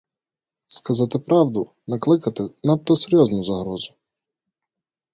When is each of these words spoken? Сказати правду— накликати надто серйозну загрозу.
Сказати 0.67 1.19
правду— 1.19 1.71
накликати 1.87 2.49
надто 2.63 2.95
серйозну 2.95 3.43
загрозу. 3.43 3.93